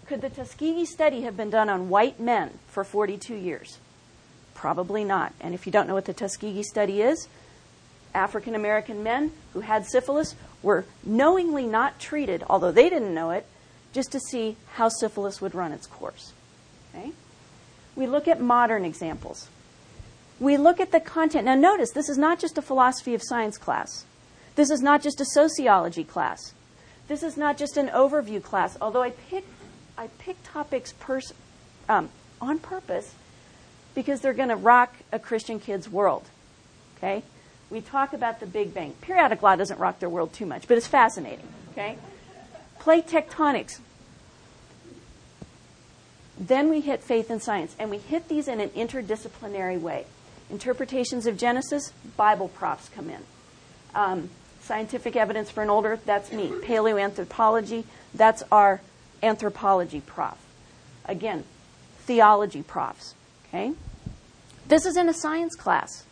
Could 0.06 0.20
the 0.20 0.28
Tuskegee 0.28 0.84
study 0.84 1.22
have 1.22 1.36
been 1.36 1.48
done 1.48 1.70
on 1.70 1.88
white 1.88 2.20
men 2.20 2.58
for 2.68 2.84
42 2.84 3.34
years? 3.34 3.78
Probably 4.54 5.02
not. 5.02 5.32
And 5.40 5.54
if 5.54 5.64
you 5.64 5.72
don't 5.72 5.88
know 5.88 5.94
what 5.94 6.04
the 6.04 6.12
Tuskegee 6.12 6.62
study 6.62 7.00
is, 7.00 7.26
African 8.14 8.54
American 8.54 9.02
men 9.02 9.32
who 9.54 9.60
had 9.60 9.86
syphilis 9.86 10.34
were 10.62 10.84
knowingly 11.04 11.66
not 11.66 11.98
treated, 11.98 12.44
although 12.50 12.72
they 12.72 12.90
didn't 12.90 13.14
know 13.14 13.30
it, 13.30 13.46
just 13.92 14.12
to 14.12 14.20
see 14.20 14.56
how 14.74 14.88
syphilis 14.88 15.40
would 15.40 15.54
run 15.54 15.72
its 15.72 15.86
course. 15.86 16.32
Okay? 16.94 17.12
We 17.96 18.06
look 18.06 18.28
at 18.28 18.40
modern 18.40 18.84
examples. 18.84 19.48
We 20.40 20.56
look 20.56 20.80
at 20.80 20.92
the 20.92 21.00
content. 21.00 21.46
Now, 21.46 21.54
notice 21.54 21.90
this 21.90 22.08
is 22.08 22.18
not 22.18 22.38
just 22.38 22.58
a 22.58 22.62
philosophy 22.62 23.14
of 23.14 23.22
science 23.22 23.58
class. 23.58 24.04
This 24.54 24.70
is 24.70 24.80
not 24.80 25.02
just 25.02 25.20
a 25.20 25.24
sociology 25.24 26.04
class. 26.04 26.54
This 27.08 27.22
is 27.22 27.36
not 27.36 27.56
just 27.56 27.76
an 27.76 27.88
overview 27.88 28.42
class, 28.42 28.76
although 28.80 29.02
I 29.02 29.10
pick, 29.10 29.44
I 29.96 30.08
pick 30.18 30.36
topics 30.44 30.92
pers- 31.00 31.32
um, 31.88 32.10
on 32.40 32.58
purpose 32.58 33.14
because 33.94 34.20
they're 34.20 34.34
going 34.34 34.50
to 34.50 34.56
rock 34.56 34.94
a 35.10 35.18
Christian 35.18 35.58
kid's 35.58 35.88
world. 35.88 36.24
Okay? 36.96 37.22
We 37.70 37.80
talk 37.80 38.12
about 38.12 38.40
the 38.40 38.46
Big 38.46 38.74
Bang. 38.74 38.92
Periodic 39.00 39.42
law 39.42 39.56
doesn't 39.56 39.78
rock 39.78 39.98
their 39.98 40.08
world 40.08 40.32
too 40.32 40.46
much, 40.46 40.68
but 40.68 40.76
it's 40.76 40.86
fascinating. 40.86 41.48
Okay? 41.72 41.98
Plate 42.78 43.08
tectonics. 43.08 43.78
Then 46.38 46.70
we 46.70 46.80
hit 46.80 47.02
faith 47.02 47.30
and 47.30 47.42
science, 47.42 47.74
and 47.78 47.90
we 47.90 47.98
hit 47.98 48.28
these 48.28 48.46
in 48.46 48.60
an 48.60 48.70
interdisciplinary 48.70 49.80
way. 49.80 50.06
Interpretations 50.50 51.26
of 51.26 51.36
Genesis, 51.36 51.92
Bible 52.16 52.48
props 52.48 52.88
come 52.88 53.10
in. 53.10 53.22
Um, 53.94 54.30
scientific 54.62 55.16
evidence 55.16 55.50
for 55.50 55.62
an 55.62 55.70
old 55.70 55.84
earth, 55.84 56.02
that's 56.04 56.32
me. 56.32 56.48
Paleoanthropology, 56.48 57.84
that's 58.14 58.42
our 58.50 58.80
anthropology 59.22 60.00
prof. 60.00 60.38
Again, 61.04 61.44
theology 62.00 62.62
profs. 62.62 63.14
Okay? 63.48 63.72
This 64.66 64.86
is 64.86 64.96
in 64.96 65.08
a 65.08 65.14
science 65.14 65.54
class. 65.54 66.04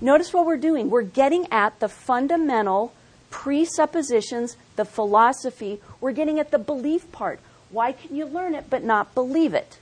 Notice 0.00 0.32
what 0.32 0.46
we're 0.46 0.56
doing. 0.56 0.90
We're 0.90 1.02
getting 1.02 1.46
at 1.52 1.78
the 1.80 1.88
fundamental 1.88 2.92
presuppositions, 3.30 4.56
the 4.76 4.84
philosophy. 4.84 5.80
We're 6.00 6.12
getting 6.12 6.38
at 6.38 6.50
the 6.50 6.58
belief 6.58 7.10
part. 7.12 7.40
Why 7.70 7.92
can 7.92 8.16
you 8.16 8.26
learn 8.26 8.54
it 8.54 8.66
but 8.68 8.82
not 8.82 9.14
believe 9.14 9.54
it? 9.54 9.78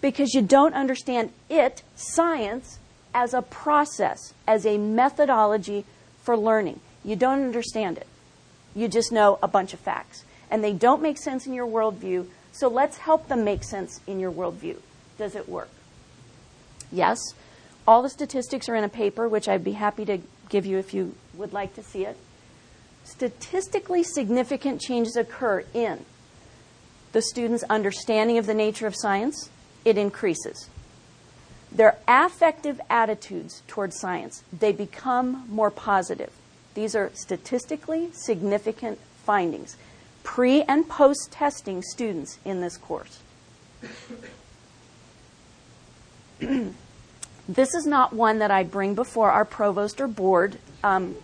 Because 0.00 0.34
you 0.34 0.42
don't 0.42 0.74
understand 0.74 1.32
it, 1.48 1.82
science, 1.96 2.78
as 3.16 3.32
a 3.32 3.40
process, 3.40 4.34
as 4.46 4.66
a 4.66 4.76
methodology 4.76 5.86
for 6.22 6.36
learning. 6.36 6.78
You 7.02 7.16
don't 7.16 7.42
understand 7.42 7.96
it. 7.96 8.06
You 8.74 8.88
just 8.88 9.10
know 9.10 9.38
a 9.42 9.48
bunch 9.48 9.72
of 9.72 9.80
facts. 9.80 10.26
And 10.50 10.62
they 10.62 10.74
don't 10.74 11.00
make 11.00 11.16
sense 11.16 11.46
in 11.46 11.54
your 11.54 11.66
worldview, 11.66 12.26
so 12.52 12.68
let's 12.68 12.98
help 12.98 13.28
them 13.28 13.42
make 13.42 13.64
sense 13.64 14.00
in 14.06 14.20
your 14.20 14.30
worldview. 14.30 14.76
Does 15.16 15.34
it 15.34 15.48
work? 15.48 15.70
Yes. 16.92 17.18
All 17.88 18.02
the 18.02 18.10
statistics 18.10 18.68
are 18.68 18.74
in 18.74 18.84
a 18.84 18.88
paper, 18.88 19.26
which 19.26 19.48
I'd 19.48 19.64
be 19.64 19.72
happy 19.72 20.04
to 20.04 20.18
give 20.50 20.66
you 20.66 20.76
if 20.76 20.92
you 20.92 21.14
would 21.34 21.54
like 21.54 21.74
to 21.76 21.82
see 21.82 22.04
it. 22.04 22.18
Statistically 23.04 24.02
significant 24.02 24.82
changes 24.82 25.16
occur 25.16 25.64
in 25.72 26.04
the 27.12 27.22
student's 27.22 27.64
understanding 27.70 28.36
of 28.36 28.44
the 28.44 28.52
nature 28.52 28.86
of 28.86 28.94
science, 28.94 29.48
it 29.86 29.96
increases. 29.96 30.68
Their 31.72 31.98
affective 32.06 32.80
attitudes 32.88 33.62
towards 33.66 33.98
science, 33.98 34.42
they 34.52 34.72
become 34.72 35.44
more 35.48 35.70
positive. 35.70 36.30
These 36.74 36.94
are 36.94 37.10
statistically 37.14 38.10
significant 38.12 38.98
findings. 39.24 39.76
Pre 40.22 40.62
and 40.62 40.88
post 40.88 41.30
testing 41.30 41.82
students 41.82 42.38
in 42.44 42.60
this 42.60 42.76
course. 42.76 43.20
this 47.48 47.74
is 47.74 47.86
not 47.86 48.12
one 48.12 48.38
that 48.38 48.50
I 48.50 48.62
bring 48.62 48.94
before 48.94 49.30
our 49.30 49.44
provost 49.44 50.00
or 50.00 50.08
board, 50.08 50.58
um, 50.82 51.14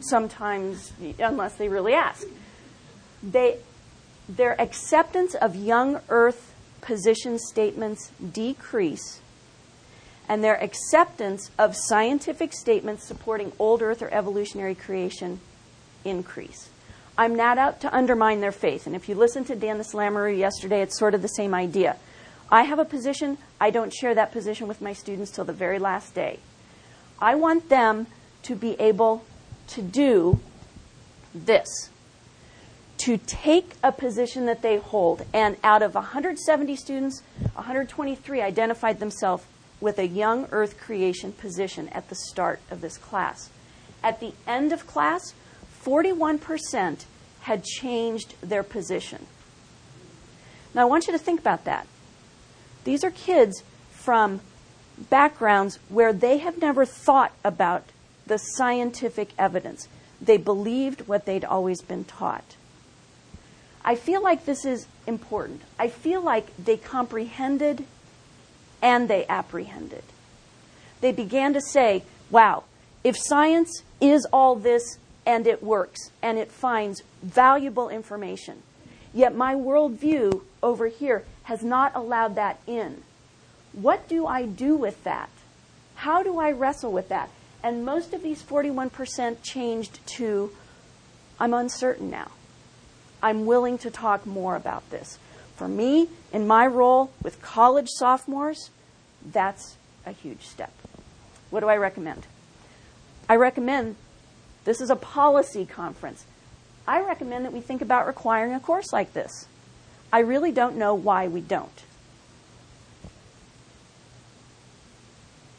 sometimes, 0.00 0.92
unless 1.18 1.54
they 1.56 1.68
really 1.68 1.94
ask. 1.94 2.26
They 3.22 3.58
their 4.28 4.58
acceptance 4.60 5.34
of 5.34 5.54
young 5.54 6.00
Earth 6.08 6.54
position 6.80 7.38
statements 7.38 8.10
decrease, 8.32 9.20
and 10.28 10.42
their 10.42 10.62
acceptance 10.62 11.50
of 11.58 11.76
scientific 11.76 12.52
statements 12.52 13.06
supporting 13.06 13.52
old 13.58 13.82
Earth 13.82 14.02
or 14.02 14.12
evolutionary 14.12 14.74
creation 14.74 15.40
increase. 16.04 16.70
I'm 17.16 17.36
not 17.36 17.58
out 17.58 17.80
to 17.82 17.94
undermine 17.94 18.40
their 18.40 18.52
faith, 18.52 18.86
and 18.86 18.96
if 18.96 19.08
you 19.08 19.14
listen 19.14 19.44
to 19.44 19.54
Dan 19.54 19.78
the 19.78 19.84
Slammerer 19.84 20.36
yesterday, 20.36 20.82
it's 20.82 20.98
sort 20.98 21.14
of 21.14 21.22
the 21.22 21.28
same 21.28 21.54
idea. 21.54 21.96
I 22.50 22.62
have 22.62 22.78
a 22.78 22.84
position, 22.84 23.38
I 23.60 23.70
don't 23.70 23.92
share 23.92 24.14
that 24.14 24.32
position 24.32 24.66
with 24.66 24.80
my 24.80 24.92
students 24.92 25.30
till 25.30 25.44
the 25.44 25.52
very 25.52 25.78
last 25.78 26.14
day. 26.14 26.40
I 27.20 27.34
want 27.34 27.68
them 27.68 28.06
to 28.42 28.54
be 28.54 28.78
able 28.80 29.24
to 29.68 29.82
do 29.82 30.40
this 31.34 31.90
to 32.98 33.18
take 33.18 33.74
a 33.82 33.92
position 33.92 34.46
that 34.46 34.62
they 34.62 34.78
hold. 34.78 35.24
And 35.32 35.56
out 35.64 35.82
of 35.82 35.94
170 35.94 36.76
students, 36.76 37.22
123 37.54 38.40
identified 38.40 39.00
themselves 39.00 39.44
with 39.80 39.98
a 39.98 40.06
young 40.06 40.46
earth 40.50 40.78
creation 40.78 41.32
position 41.32 41.88
at 41.90 42.08
the 42.08 42.14
start 42.14 42.60
of 42.70 42.80
this 42.80 42.96
class. 42.96 43.50
At 44.02 44.20
the 44.20 44.32
end 44.46 44.72
of 44.72 44.86
class, 44.86 45.34
41% 45.84 47.04
had 47.42 47.64
changed 47.64 48.34
their 48.40 48.62
position. 48.62 49.26
Now, 50.74 50.82
I 50.82 50.84
want 50.86 51.06
you 51.06 51.12
to 51.12 51.18
think 51.18 51.40
about 51.40 51.64
that. 51.64 51.86
These 52.84 53.04
are 53.04 53.10
kids 53.10 53.62
from 53.90 54.40
backgrounds 55.10 55.78
where 55.88 56.12
they 56.12 56.38
have 56.38 56.58
never 56.58 56.84
thought 56.84 57.32
about 57.44 57.84
the 58.26 58.38
scientific 58.38 59.30
evidence. 59.38 59.88
They 60.20 60.36
believed 60.36 61.06
what 61.06 61.26
they'd 61.26 61.44
always 61.44 61.82
been 61.82 62.04
taught. 62.04 62.56
I 63.84 63.96
feel 63.96 64.22
like 64.22 64.46
this 64.46 64.64
is 64.64 64.86
important. 65.06 65.60
I 65.78 65.88
feel 65.88 66.22
like 66.22 66.56
they 66.56 66.76
comprehended 66.76 67.84
and 68.84 69.08
they 69.08 69.26
apprehended. 69.28 70.04
They 71.00 71.10
began 71.10 71.54
to 71.54 71.60
say, 71.60 72.04
wow, 72.30 72.64
if 73.02 73.16
science 73.18 73.82
is 74.00 74.26
all 74.26 74.54
this 74.54 74.98
and 75.26 75.46
it 75.46 75.62
works 75.62 76.10
and 76.22 76.38
it 76.38 76.52
finds 76.52 77.02
valuable 77.22 77.88
information, 77.88 78.62
yet 79.14 79.34
my 79.34 79.54
worldview 79.54 80.42
over 80.62 80.88
here 80.88 81.24
has 81.44 81.64
not 81.64 81.96
allowed 81.96 82.34
that 82.34 82.60
in, 82.66 83.02
what 83.72 84.06
do 84.06 84.26
I 84.26 84.44
do 84.44 84.76
with 84.76 85.02
that? 85.04 85.30
How 85.96 86.22
do 86.22 86.38
I 86.38 86.50
wrestle 86.50 86.92
with 86.92 87.08
that? 87.08 87.30
And 87.62 87.86
most 87.86 88.12
of 88.12 88.22
these 88.22 88.42
41% 88.42 89.38
changed 89.42 90.06
to, 90.18 90.52
I'm 91.40 91.54
uncertain 91.54 92.10
now. 92.10 92.30
I'm 93.22 93.46
willing 93.46 93.78
to 93.78 93.90
talk 93.90 94.26
more 94.26 94.54
about 94.54 94.88
this. 94.90 95.18
For 95.56 95.68
me, 95.68 96.08
in 96.32 96.46
my 96.46 96.66
role 96.66 97.10
with 97.22 97.40
college 97.40 97.88
sophomores, 97.88 98.70
that's 99.24 99.76
a 100.04 100.12
huge 100.12 100.42
step. 100.46 100.72
What 101.50 101.60
do 101.60 101.68
I 101.68 101.76
recommend? 101.76 102.26
I 103.28 103.36
recommend 103.36 103.96
this 104.64 104.80
is 104.80 104.90
a 104.90 104.96
policy 104.96 105.64
conference. 105.64 106.24
I 106.86 107.00
recommend 107.00 107.44
that 107.44 107.52
we 107.52 107.60
think 107.60 107.80
about 107.82 108.06
requiring 108.06 108.52
a 108.52 108.60
course 108.60 108.92
like 108.92 109.12
this. 109.12 109.46
I 110.12 110.20
really 110.20 110.52
don't 110.52 110.76
know 110.76 110.94
why 110.94 111.28
we 111.28 111.40
don't. 111.40 111.82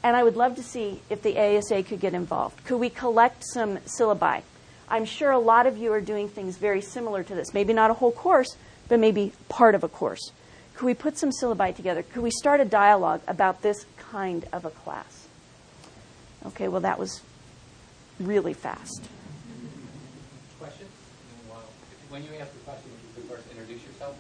And 0.04 0.16
I 0.16 0.24
would 0.24 0.36
love 0.36 0.56
to 0.58 0.64
see 0.64 1.02
if 1.10 1.24
the 1.24 1.40
ASA 1.40 1.84
could 1.84 2.00
get 2.00 2.14
involved. 2.14 2.64
Could 2.66 2.78
we 2.78 2.92
collect 2.92 3.44
some 3.44 3.78
syllabi? 3.78 4.44
I'm 4.88 5.06
sure 5.06 5.32
a 5.32 5.40
lot 5.40 5.66
of 5.66 5.78
you 5.78 5.92
are 5.94 6.02
doing 6.02 6.30
things 6.30 6.58
very 6.58 6.82
similar 6.82 7.24
to 7.24 7.34
this. 7.34 7.56
Maybe 7.56 7.74
not 7.74 7.90
a 7.90 7.96
whole 7.96 8.12
course, 8.12 8.56
but 8.88 9.00
maybe 9.00 9.34
part 9.50 9.76
of 9.76 9.84
a 9.84 9.88
course. 9.88 10.32
Could 10.76 10.86
we 10.86 10.94
put 10.94 11.18
some 11.18 11.32
syllabi 11.32 11.76
together? 11.76 12.04
Could 12.04 12.24
we 12.24 12.32
start 12.32 12.60
a 12.60 12.66
dialogue 12.66 13.22
about 13.28 13.62
this 13.62 13.86
kind 13.98 14.46
of 14.52 14.66
a 14.66 14.70
class? 14.70 15.28
Okay, 16.48 16.68
well, 16.68 16.82
that 16.82 17.00
was 17.00 17.22
really 18.20 18.54
fast. 18.54 19.08
Question? 20.60 20.88
When 22.10 22.24
you 22.24 22.30
ask 22.40 22.52
the 22.54 22.60
question, 22.60 22.92
would 22.92 23.02
you 23.02 23.12
could 23.16 23.28
first 23.32 23.50
introduce 23.50 23.82
yourself. 23.88 24.16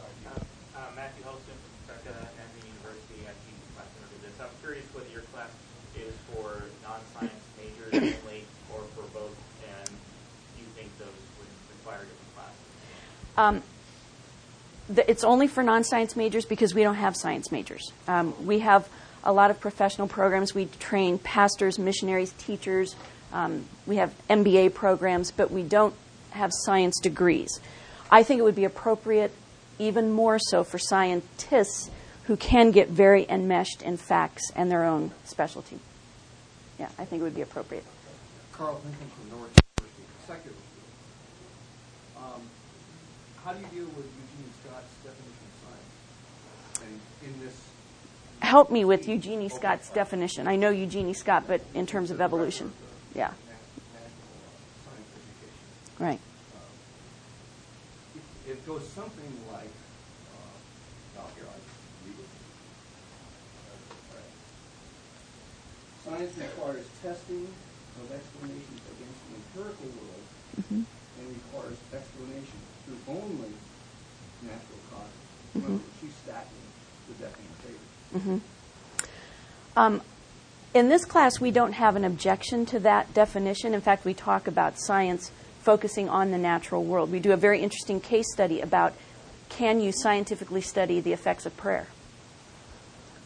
Uh, 0.00 0.38
uh, 0.78 0.80
Matthew 0.94 1.24
Holston 1.24 1.56
from 1.56 1.96
Becca 1.96 2.14
and 2.14 2.48
the 2.56 2.62
University. 2.68 3.26
I 3.26 3.34
teach 3.42 3.60
class 3.74 3.90
under 3.96 4.18
this. 4.22 4.36
I'm 4.38 4.52
curious 4.60 4.86
whether 4.94 5.10
your 5.10 5.26
class 5.34 5.50
is 5.96 6.14
for 6.32 6.68
non-science 6.84 7.42
majors 7.58 7.92
only 8.22 8.44
or 8.72 8.84
for 8.96 9.04
both 9.12 9.36
and 9.66 9.88
do 9.88 10.58
you 10.60 10.68
think 10.76 10.88
those 10.98 11.20
would 11.36 11.52
require 11.76 12.04
different 12.04 12.32
classes? 12.36 12.64
Um, 13.36 13.56
the, 14.94 15.10
it's 15.10 15.24
only 15.24 15.46
for 15.46 15.62
non 15.62 15.84
science 15.84 16.16
majors 16.16 16.44
because 16.44 16.74
we 16.74 16.82
don't 16.82 16.96
have 16.96 17.16
science 17.16 17.50
majors. 17.50 17.92
Um, 18.08 18.34
we 18.44 18.60
have 18.60 18.88
a 19.24 19.32
lot 19.32 19.50
of 19.50 19.60
professional 19.60 20.08
programs. 20.08 20.54
We 20.54 20.66
train 20.66 21.18
pastors, 21.18 21.78
missionaries, 21.78 22.32
teachers, 22.38 22.96
Um, 23.32 23.64
we 23.86 23.96
have 23.96 24.14
MBA 24.28 24.74
programs, 24.74 25.30
but 25.30 25.50
we 25.50 25.62
don't 25.62 25.94
have 26.30 26.50
science 26.52 27.00
degrees. 27.00 27.60
I 28.10 28.22
think 28.22 28.40
it 28.40 28.42
would 28.42 28.54
be 28.54 28.64
appropriate, 28.64 29.32
even 29.78 30.12
more 30.12 30.38
so, 30.38 30.64
for 30.64 30.78
scientists 30.78 31.90
who 32.24 32.36
can 32.36 32.70
get 32.70 32.88
very 32.88 33.26
enmeshed 33.28 33.82
in 33.82 33.96
facts 33.96 34.52
and 34.54 34.70
their 34.70 34.84
own 34.84 35.12
specialty. 35.24 35.78
Yeah, 36.78 36.88
I 36.98 37.04
think 37.04 37.20
it 37.20 37.24
would 37.24 37.34
be 37.34 37.42
appropriate. 37.42 37.84
Carl 38.52 38.80
Lincoln 38.84 39.08
from 39.16 39.30
Norwich 39.30 39.56
University, 39.78 40.04
secular. 40.26 40.56
Um, 42.18 42.42
how 43.44 43.52
do 43.54 43.60
you 43.60 43.66
deal 43.66 43.88
with 43.96 44.06
Eugene 44.06 44.52
Scott's 44.62 44.92
definition 45.02 45.46
of 45.48 45.54
science? 45.64 46.84
And 46.84 46.92
in 46.92 46.98
this, 46.98 47.11
Help 48.40 48.70
me 48.70 48.84
with 48.84 49.08
Eugenie 49.08 49.48
Scott's 49.48 49.88
definition. 49.90 50.46
I 50.46 50.56
know 50.56 50.68
Eugenie 50.70 51.14
Scott, 51.14 51.44
but 51.46 51.60
in 51.74 51.86
terms 51.86 52.10
of 52.10 52.20
evolution. 52.20 52.72
Yeah, 53.14 53.32
right. 55.98 56.18
it, 58.16 58.22
it 58.50 58.66
goes 58.66 58.86
something 58.88 59.32
like, 59.52 59.70
uh, 60.34 61.20
oh, 61.20 61.26
here, 61.36 61.44
I 61.46 61.56
read 62.04 62.18
it. 62.18 62.26
All 64.10 64.18
right. 66.16 66.28
Science 66.28 66.36
requires 66.36 66.86
testing 67.02 67.46
of 68.02 68.10
explanations 68.12 68.80
against 68.90 69.20
the 69.28 69.34
empirical 69.38 69.86
world 69.96 70.24
Mhm. 70.60 70.84
and 71.20 71.26
requires 71.28 71.78
explanation 71.94 72.58
through 72.84 72.98
only 73.08 73.52
natural 74.42 74.80
causes. 74.90 75.22
Mhm. 75.54 75.62
Remember, 75.62 75.84
she's 76.00 76.14
stacking 76.24 76.66
the 77.08 77.24
deck 77.24 77.32
in 77.38 78.18
her 78.18 78.20
favor. 78.20 78.30
Mhm. 78.30 78.40
Um, 79.76 80.02
in 80.74 80.88
this 80.88 81.04
class, 81.04 81.40
we 81.40 81.50
don't 81.50 81.72
have 81.72 81.96
an 81.96 82.04
objection 82.04 82.64
to 82.66 82.80
that 82.80 83.12
definition. 83.12 83.74
In 83.74 83.80
fact, 83.80 84.04
we 84.04 84.14
talk 84.14 84.46
about 84.46 84.78
science 84.78 85.30
focusing 85.62 86.08
on 86.08 86.30
the 86.30 86.38
natural 86.38 86.82
world. 86.82 87.12
We 87.12 87.20
do 87.20 87.32
a 87.32 87.36
very 87.36 87.60
interesting 87.60 88.00
case 88.00 88.26
study 88.32 88.60
about 88.60 88.94
can 89.48 89.80
you 89.80 89.92
scientifically 89.92 90.62
study 90.62 91.00
the 91.00 91.12
effects 91.12 91.44
of 91.44 91.56
prayer, 91.56 91.86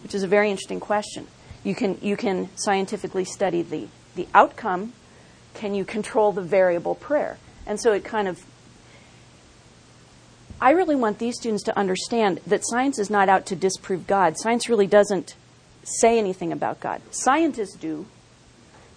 which 0.02 0.14
is 0.14 0.22
a 0.22 0.26
very 0.26 0.50
interesting 0.50 0.80
question. 0.80 1.28
You 1.62 1.74
can, 1.74 1.98
you 2.02 2.16
can 2.16 2.48
scientifically 2.56 3.24
study 3.24 3.62
the, 3.62 3.88
the 4.16 4.26
outcome. 4.34 4.92
Can 5.54 5.74
you 5.74 5.84
control 5.84 6.32
the 6.32 6.42
variable 6.42 6.94
prayer? 6.94 7.38
And 7.64 7.80
so 7.80 7.92
it 7.92 8.04
kind 8.04 8.28
of 8.28 8.44
I 10.60 10.70
really 10.70 10.96
want 10.96 11.18
these 11.18 11.36
students 11.36 11.62
to 11.64 11.78
understand 11.78 12.40
that 12.46 12.66
science 12.66 12.98
is 12.98 13.10
not 13.10 13.28
out 13.28 13.46
to 13.46 13.56
disprove 13.56 14.06
God. 14.06 14.34
Science 14.38 14.68
really 14.68 14.86
doesn't 14.86 15.34
say 15.84 16.18
anything 16.18 16.50
about 16.52 16.80
God. 16.80 17.02
Scientists 17.10 17.76
do. 17.76 18.06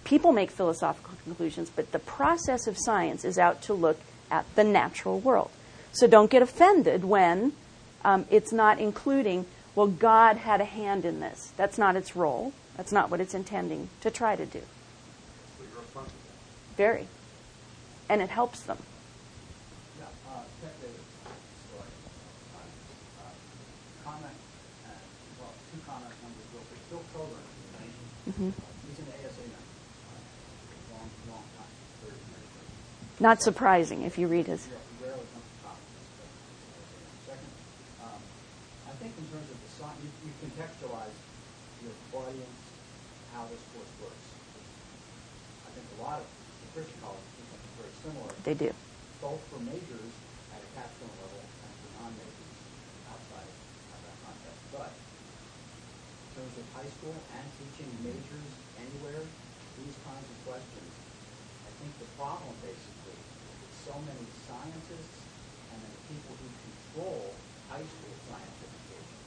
People 0.04 0.32
make 0.32 0.50
philosophical 0.50 1.14
conclusions, 1.24 1.70
but 1.70 1.92
the 1.92 1.98
process 1.98 2.66
of 2.66 2.76
science 2.78 3.24
is 3.24 3.38
out 3.38 3.60
to 3.62 3.74
look 3.74 3.98
at 4.30 4.46
the 4.56 4.64
natural 4.64 5.18
world. 5.20 5.50
So 5.92 6.06
don't 6.06 6.30
get 6.30 6.40
offended 6.40 7.04
when 7.04 7.52
um, 8.04 8.24
it's 8.30 8.52
not 8.52 8.78
including, 8.80 9.44
well, 9.74 9.86
God 9.88 10.38
had 10.38 10.60
a 10.60 10.64
hand 10.64 11.04
in 11.04 11.20
this. 11.20 11.52
That's 11.56 11.76
not 11.76 11.94
its 11.96 12.16
role. 12.16 12.52
That's 12.76 12.92
not 12.92 13.10
what 13.10 13.20
it's 13.20 13.34
intending 13.34 13.90
to 14.00 14.10
try 14.10 14.36
to 14.36 14.46
do. 14.46 14.60
So 14.60 15.64
you're 15.70 15.82
upfront 15.82 16.04
with 16.04 16.24
that. 16.24 16.76
Very. 16.76 17.06
And 18.08 18.22
it 18.22 18.30
helps 18.30 18.60
them. 18.62 18.78
Yeah, 19.98 20.06
uh, 20.30 20.40
Ted 20.62 20.72
Davis, 20.80 20.96
story. 21.68 21.90
Uh, 23.20 24.08
Comment, 24.08 24.32
uh, 24.86 24.90
well, 25.38 25.52
two 25.70 25.80
comments, 25.86 26.16
numbers 26.22 26.46
real 26.54 26.64
quick. 26.70 26.82
Bill 26.88 27.02
Cobern, 27.12 27.26
Mhm. 27.26 27.26
he's 27.26 27.26
an 27.26 27.26
ASA 27.26 27.28
member, 27.28 27.28
uh, 27.30 27.46
long, 27.46 27.48
long 27.60 27.76
time, 27.76 28.19
thirty 28.19 28.19
Not 33.20 33.42
surprising 33.42 34.02
if 34.02 34.16
you 34.16 34.28
read 34.28 34.46
his. 34.46 34.64
He 34.64 34.72
rarely 35.04 35.20
comes 35.28 35.44
to 35.44 35.56
conferences, 35.60 36.08
but 36.16 36.24
he's 36.32 36.96
an 36.96 37.04
ASA 37.12 37.36
member. 37.36 37.36
Second, 37.36 37.52
I 38.88 38.92
think 38.96 39.12
in 39.20 39.26
terms 39.28 39.48
of 39.52 39.58
the 39.60 39.70
sci, 39.76 39.92
you, 40.00 40.08
you 40.24 40.32
contextualize 40.40 41.16
your 41.84 41.92
audience, 42.16 42.60
how 43.36 43.44
this 43.52 43.60
course 43.76 43.92
works. 44.00 44.24
I 45.68 45.70
think 45.76 45.84
a 45.84 45.98
lot 46.00 46.24
of 46.24 46.26
the 46.32 46.68
Christian 46.72 46.96
colleges 47.04 47.28
do 47.36 47.44
something 47.44 47.74
very 47.76 47.92
similar 48.00 48.32
They 48.40 48.56
do. 48.56 48.72
both 49.20 49.42
for 49.52 49.60
majors 49.68 50.12
at 50.56 50.64
a 50.64 50.68
capstone 50.72 51.12
level 51.20 51.44
and 51.44 51.72
for 51.76 51.90
non-majors 52.00 52.56
outside 53.04 53.48
of 53.52 54.00
that 54.00 54.16
context. 54.24 54.60
But 54.72 54.90
terms 56.40 56.56
of 56.56 56.64
high 56.72 56.88
school 56.88 57.12
and 57.36 57.44
teaching 57.60 57.92
majors 58.00 58.48
anywhere, 58.80 59.20
these 59.76 59.92
kinds 60.08 60.24
of 60.24 60.36
questions, 60.48 60.88
I 61.68 61.70
think 61.76 61.92
the 62.00 62.08
problem 62.16 62.56
basically 62.64 63.12
is 63.12 63.56
that 63.60 63.72
so 63.84 64.00
many 64.08 64.24
scientists 64.48 65.20
and 65.68 65.76
then 65.84 65.92
the 65.92 66.04
people 66.08 66.32
who 66.40 66.48
control 66.64 67.36
high 67.68 67.84
school 67.84 68.16
science 68.24 68.56
education 68.56 69.20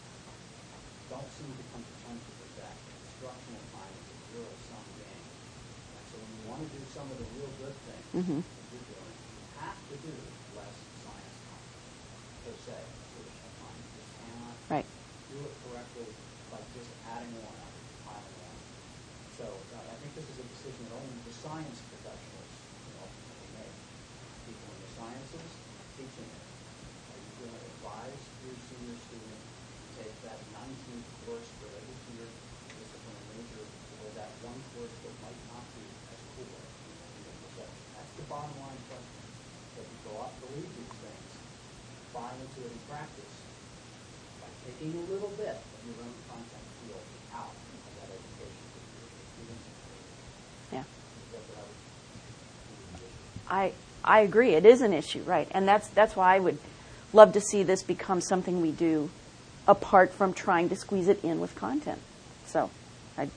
don't 1.06 1.30
seem 1.30 1.54
to 1.54 1.66
come 1.70 1.86
to 1.86 1.94
terms 2.02 2.24
with 2.26 2.40
the 2.42 2.50
fact 2.58 2.82
that 2.82 2.98
instructional 3.06 3.62
time 3.70 3.94
is 3.94 4.10
a 4.10 4.18
zero-sum 4.34 4.82
game. 4.98 5.26
And 5.94 6.06
so 6.10 6.18
when 6.18 6.34
you 6.34 6.42
want 6.50 6.66
to 6.66 6.70
do 6.74 6.82
some 6.90 7.14
of 7.14 7.22
the 7.22 7.30
real 7.38 7.54
good 7.62 7.78
things, 7.86 8.10
Mhm. 8.26 8.42
that 8.42 8.66
you're 8.74 8.88
doing, 8.90 9.14
you 9.38 9.42
have 9.62 9.78
to 9.94 9.96
do 10.02 10.18
less 10.58 10.82
science 10.98 11.38
time, 11.46 11.70
per 12.42 12.58
se, 12.58 12.74
traditional 13.14 13.54
time. 13.62 13.78
You 13.78 14.02
just 14.02 14.10
cannot 14.18 14.58
Right. 14.74 14.88
do 15.30 15.38
it 15.46 15.54
correctly 15.62 16.10
by 16.54 16.62
just 16.78 16.94
adding 17.10 17.34
one 17.42 17.50
on, 17.50 17.74
piling 18.06 18.38
on. 18.46 18.58
So 19.42 19.46
uh, 19.50 19.90
I 19.90 19.96
think 19.98 20.14
this 20.14 20.30
is 20.30 20.38
a 20.38 20.46
decision 20.54 20.86
that 20.86 20.94
only 20.94 21.18
the 21.26 21.34
science 21.34 21.82
professionals 21.90 22.54
can 22.78 22.94
ultimately 23.02 23.50
make. 23.58 23.78
People 24.46 24.70
in 24.70 24.80
the 24.86 24.92
sciences, 24.94 25.50
teaching 25.98 26.30
it. 26.30 26.46
Are 27.10 27.18
you 27.18 27.32
going 27.42 27.54
to 27.58 27.62
advise 27.74 28.22
your 28.46 28.54
senior 28.70 28.98
student 29.02 29.42
to 29.42 29.88
take 29.98 30.14
that 30.30 30.38
19th 30.54 31.10
course 31.26 31.50
related 31.66 31.98
to 31.98 32.10
your 32.22 32.30
discipline 32.30 33.18
or 33.18 33.26
major, 33.34 33.66
or 33.66 34.10
that 34.14 34.30
one 34.46 34.62
course 34.78 34.94
that 34.94 35.16
might 35.26 35.42
not 35.50 35.66
be 35.74 35.86
as 35.90 36.22
cool? 36.38 36.54
That's 37.98 38.14
the 38.14 38.26
bottom 38.30 38.54
line 38.62 38.82
question. 38.94 39.26
That 39.74 39.86
you 39.90 39.98
go 40.06 40.22
out, 40.22 40.38
believe 40.38 40.70
these 40.70 40.98
things, 41.02 41.32
buy 42.14 42.30
into 42.38 42.62
it 42.62 42.70
in 42.70 42.82
practice, 42.86 43.43
taking 44.66 44.94
a 44.98 45.12
little 45.12 45.30
bit 45.38 45.56
of 45.56 45.82
your 45.86 45.96
own 46.04 46.14
content 46.30 46.66
field 46.86 47.02
out 47.36 47.52
of 47.52 47.94
that 48.00 48.10
education 48.10 48.66
that 48.74 48.84
you're 48.98 49.12
students. 49.36 49.68
Yeah. 50.72 50.84
That's 51.32 51.48
what 51.50 51.58
I 53.50 53.64
I 53.64 53.74
I 54.06 54.20
agree. 54.22 54.54
It 54.56 54.66
is 54.66 54.82
an 54.82 54.94
issue, 54.94 55.24
right? 55.24 55.48
And 55.52 55.68
that's 55.68 55.88
that's 55.90 56.16
why 56.16 56.36
I 56.36 56.40
would 56.40 56.58
love 57.14 57.34
to 57.34 57.42
see 57.42 57.64
this 57.64 57.84
become 57.84 58.22
something 58.22 58.62
we 58.62 58.72
do 58.72 59.10
apart 59.68 60.14
from 60.14 60.34
trying 60.34 60.68
to 60.70 60.76
squeeze 60.76 61.08
it 61.08 61.24
in 61.24 61.40
with 61.40 61.56
content. 61.56 62.00
So, 62.46 62.70
I 63.18 63.30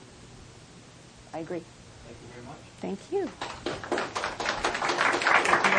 I 1.33 1.39
agree. 1.39 1.63
Thank 2.05 2.17
you 2.21 2.27
very 2.33 2.45
much. 2.45 2.57
Thank 2.81 2.99
you. 3.11 3.29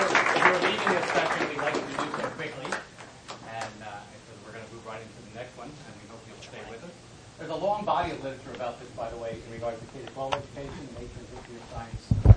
If 0.00 0.44
you're 0.44 0.60
leaving 0.62 0.88
this 0.88 1.06
session, 1.10 1.48
we'd 1.48 1.58
like 1.58 1.74
to 1.74 1.80
do 1.80 1.94
so 1.98 2.28
quickly, 2.38 2.64
and 2.64 3.74
uh, 3.82 4.00
because 4.08 4.38
we're 4.46 4.52
going 4.52 4.64
to 4.64 4.72
move 4.72 4.86
right 4.86 5.00
into 5.02 5.20
the 5.28 5.34
next 5.34 5.56
one, 5.58 5.68
and 5.68 5.94
we 6.00 6.08
hope 6.08 6.22
you'll 6.28 6.40
stay 6.42 6.62
with 6.70 6.82
us. 6.84 6.90
There's 7.38 7.50
a 7.50 7.54
long 7.54 7.84
body 7.84 8.10
of 8.10 8.24
literature 8.24 8.50
about 8.52 8.80
this, 8.80 8.88
by 8.90 9.08
the 9.10 9.16
way, 9.16 9.36
in 9.46 9.52
regards 9.52 9.78
to 9.78 9.86
K-12 9.86 10.34
education, 10.34 10.88
nature 10.94 11.20
and 11.20 11.38
history 11.38 11.54
of 11.54 11.62
science 11.72 12.27